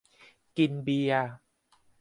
[0.57, 1.25] กินเบียร์